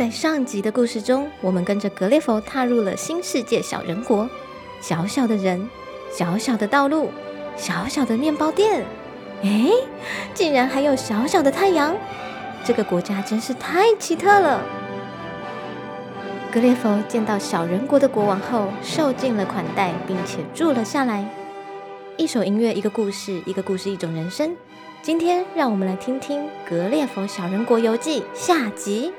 [0.00, 4.26] 在上集的故事中，我们跟着格列佛踏入了新世界小人国。
[4.80, 5.68] 小小的人，
[6.10, 7.10] 小小的道路，
[7.54, 8.82] 小小的面包店，
[9.42, 9.70] 哎，
[10.32, 11.94] 竟然还有小小的太阳！
[12.64, 14.62] 这个国家真是太奇特了。
[16.50, 21.28] 格列佛见到小人国的国王后，受尽了款待，并且住了下来。
[22.16, 24.56] 一首音乐，一个故事，一个故事，一种人生。
[25.02, 29.12] 今天，让我们来听听《格列佛小人国游记》下集。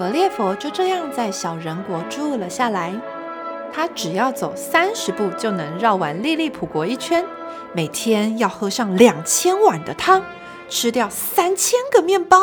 [0.00, 2.98] 格列佛就这样在小人国住了下来。
[3.70, 7.22] 他只要走三十步就能绕完利利普国一圈，
[7.74, 10.24] 每天要喝上两千碗的汤，
[10.70, 12.38] 吃掉三千个面包。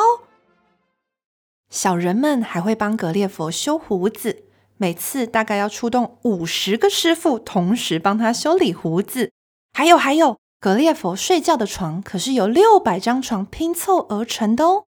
[1.72, 4.44] 小人们还会帮格列佛修胡子，
[4.78, 9.32] 每次大概要出动五十个师傅，同时帮他修理胡子。
[9.74, 14.84] 还有还有，格列佛睡觉的床可是由六百张床拼凑而成的哦。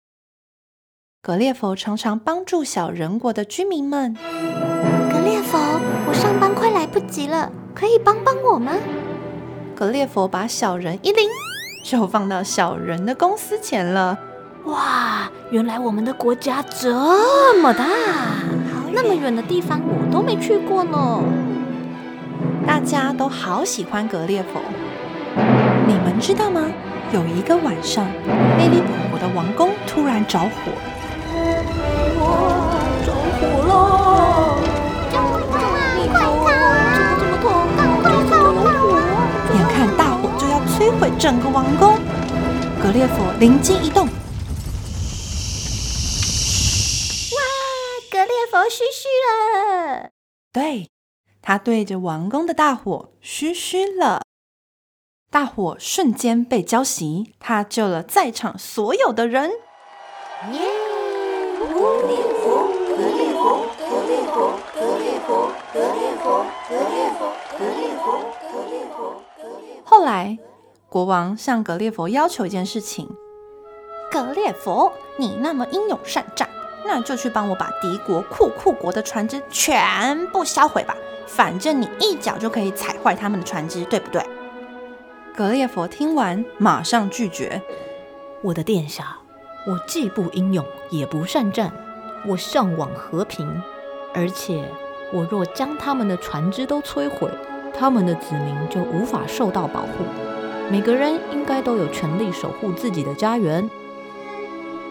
[1.21, 4.15] 格列佛常常帮助小人国的居民们。
[5.13, 5.59] 格列佛，
[6.07, 8.73] 我上班快来不及了，可以帮帮我吗？
[9.75, 11.29] 格列佛把小人一拎，
[11.85, 14.17] 就放到小人的公司前了。
[14.67, 17.85] 哇，原来我们的国家这么大，
[18.93, 21.21] 那么远的地方我都没去过呢。
[22.65, 24.61] 大家都好喜欢格列佛。
[25.87, 26.63] 你们知道吗？
[27.13, 28.07] 有一个晚上，
[28.57, 30.49] 利利普国的王宫突然着火。
[39.55, 41.99] 眼看大火就要摧毁整个王宫，
[42.83, 44.13] 格列佛灵机一动，哇！
[48.11, 50.11] 格列佛嘘嘘了。
[50.53, 50.91] 对
[51.41, 54.23] 他对着王宫的大火嘘嘘了，
[55.31, 59.53] 大火瞬间被浇熄，他救了在场所有的人。
[69.85, 70.39] 后来，
[70.89, 73.09] 国王向格列佛要求一件事情：
[74.11, 76.49] 格列佛，你那么英勇善战，
[76.85, 80.97] 那就去帮我把敌国库库国的船只全部销毁吧。
[81.27, 84.25] 反正你一脚就可以踩坏他们的船只，对不对？
[85.37, 87.61] 格列佛听完，马上拒绝
[88.43, 89.19] ：“我的殿下，
[89.67, 91.73] 我既不英勇，也不善战，
[92.27, 93.63] 我向往和平。
[94.15, 94.65] 而且，
[95.13, 97.31] 我若将他们的船只都摧毁，
[97.75, 100.05] 他们的子民就无法受到保护。
[100.71, 103.69] 每个人应该都有权利守护自己的家园。”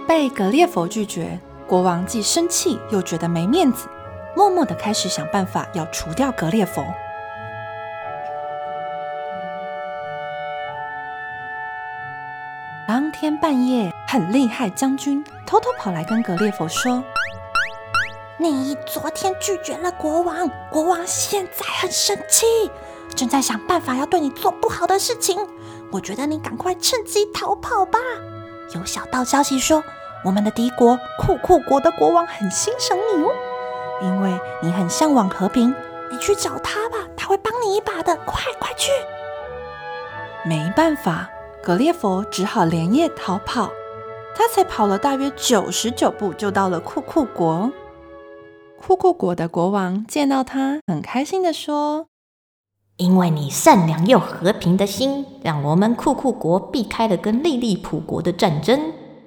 [0.08, 3.90] 被格列佛拒绝，国王既生气又觉得没面子，
[4.36, 6.82] 默默的开始想办法要除掉格列佛。
[12.88, 17.02] 当天半夜，很厉害将军偷偷跑来跟格列佛说
[18.38, 22.70] ：“你昨天拒绝了国王，国王现在很生气，
[23.16, 25.40] 正在想办法要对你做不好的事情。
[25.90, 27.98] 我觉得你赶快趁机逃跑吧。
[28.76, 29.82] 有小道消息说，
[30.26, 33.32] 我们的敌国库库国的国王很欣赏你哦，
[34.02, 35.74] 因为你很向往和平。
[36.12, 38.14] 你去找他吧，他会帮你一把的。
[38.26, 38.92] 快快去！
[40.44, 41.30] 没办法。”
[41.64, 43.70] 格列佛只好连夜逃跑，
[44.38, 47.72] 他才跑了大约九十九步，就到了库库国。
[48.80, 52.06] 库库国的国王见到他，很开心的说
[52.98, 58.80] ：“因为你善良又和平的心，让我们库库国避开了跟利利普国的战争。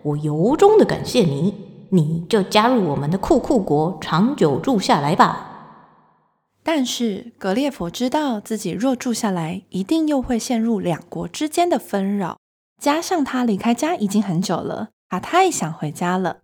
[0.05, 1.57] 我由衷的感谢你，
[1.91, 5.49] 你就加入我们的库库国，长久住下来吧。”
[6.63, 12.37] 但是格列佛知道自己若住下来，一定又会陷入两国之间的纷扰。
[12.81, 16.37] 加上他离开家已经很久了，他太想回家了。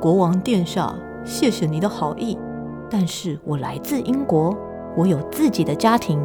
[0.00, 0.92] 国王殿下，
[1.24, 2.36] 谢谢你的好意，
[2.90, 4.52] 但是我来自英国，
[4.96, 6.20] 我有自己的家庭，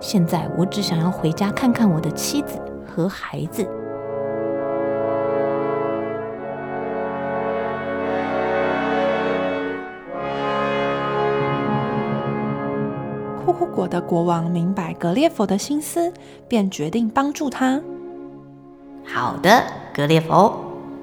[0.00, 3.64] 现在我只想要回家看看我的妻子和孩子。
[13.42, 16.12] 库库国的国王明白格列佛的心思，
[16.46, 17.80] 便决定帮助他。
[19.04, 20.56] 好的，格列佛，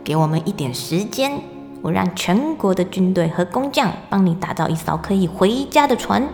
[0.03, 1.41] 给我们一点时间，
[1.81, 6.27] 我让全国的军队和工匠帮你打造一艘可以回家的船。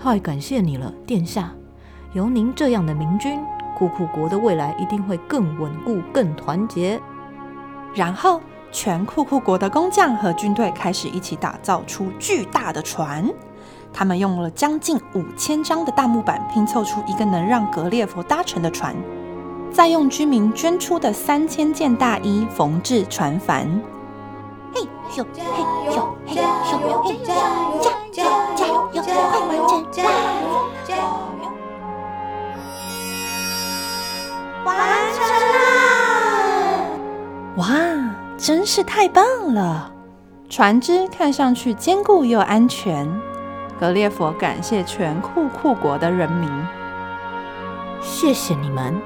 [0.00, 1.52] 太感谢你了，殿下！
[2.12, 3.40] 有您这样的明君，
[3.76, 7.00] 库库国的未来一定会更稳固、更团结。
[7.94, 13.28] 然后全库库国的工匠和军队开始一起打造出巨大的船。
[13.92, 18.94] 他们用了将近五千张的大木板拼凑出一个能让格列佛搭乘的船，
[19.72, 23.66] 再用居民捐出的三千件大衣缝制船帆。
[24.74, 25.42] 嘿咻嘿
[25.90, 25.94] 咻
[26.26, 26.34] 嘿
[26.64, 26.72] 咻
[27.04, 27.38] 嘿，加油
[28.10, 28.22] 加
[28.66, 30.10] 油加油，快完成啦！
[34.64, 34.76] 完
[35.14, 35.18] 成
[35.54, 35.64] 啦！
[37.56, 37.66] 哇，
[38.36, 39.24] 真是太棒
[39.54, 39.92] 了！
[40.48, 43.08] 船只看上去坚固又安全。
[43.78, 46.50] 格列佛感谢全库库国的人民，
[48.00, 49.00] 谢谢你们，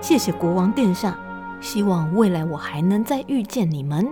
[0.00, 1.16] 谢谢国王殿下。
[1.60, 4.06] 希望未来我还能再遇见你们。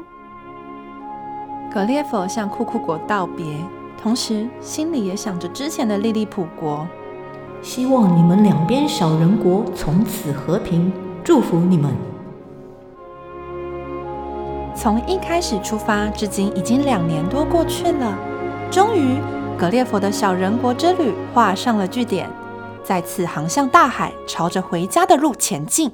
[1.72, 3.44] 格列佛向库库国道别，
[4.02, 6.86] 同时心里也想着之前的利利普国。
[7.60, 10.90] 希望你们两边小人国从此和平，
[11.22, 11.92] 祝福你们。
[14.74, 18.18] 从一开始出发，至今已经两年多过去了，
[18.70, 19.18] 终于。
[19.56, 22.28] 格列佛的小人国之旅画上了句点，
[22.84, 25.90] 再次航向大海，朝着回家的路前进。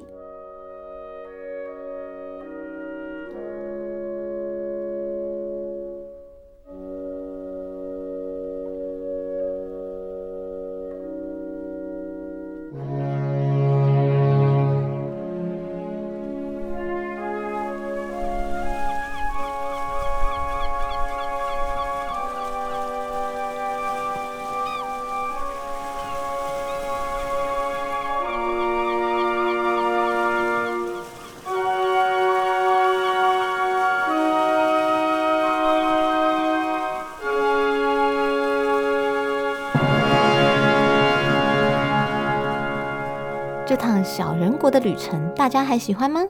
[43.71, 46.21] 这趟小人国的旅程，大家还喜欢吗？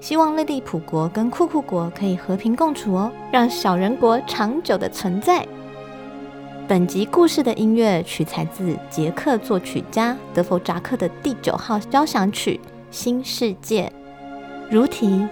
[0.00, 5.44] 希望利利普国跟库库国可以和平共处哦，让小人国长久的存在。
[6.68, 12.60] 本集故事的音乐取材自捷克作曲家德弗扎克的第九号交响曲
[12.92, 13.92] 《新世界》。
[14.70, 15.26] 如题，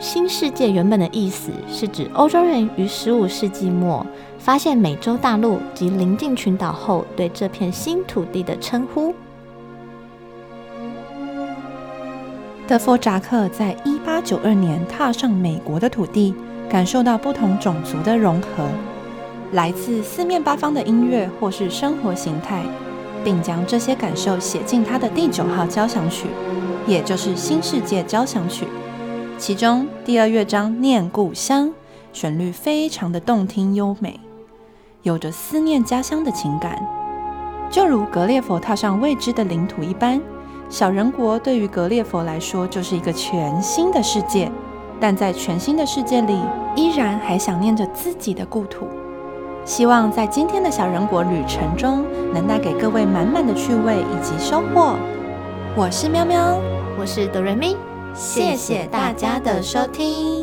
[0.00, 4.04] 新世界原本的意思是指欧洲人于十五世纪末
[4.36, 9.14] 发现美洲大陆及邻近群岛后，对这片新土地的称呼。
[12.66, 16.32] 德弗扎克在一八九二年踏上美国的土地，
[16.70, 18.68] 感受到不同种族的融合，
[19.50, 22.62] 来自四面八方的音乐或是生活形态，
[23.24, 26.28] 并将这些感受写进他的第九号交响曲，
[26.86, 28.64] 也就是《新世界交响曲》。
[29.36, 31.68] 其中第二乐章《念故乡》，
[32.12, 34.20] 旋律非常的动听优美，
[35.02, 36.80] 有着思念家乡的情感，
[37.68, 40.20] 就如格列佛踏上未知的领土一般。
[40.72, 44.50] 小人国对于格列佛来说就是一个全新的世界，
[44.98, 46.34] 但在全新的世界里，
[46.74, 48.88] 依然还想念着自己的故土。
[49.66, 54.96] 希望在今天的小人国旅程中，能带给各位满满的趣味以及收获。
[55.76, 56.58] 我是喵喵，
[56.98, 57.76] 我是哆瑞咪，
[58.14, 60.41] 谢谢大家的收听。